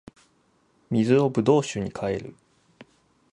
[0.89, 2.35] 水を葡萄酒に変える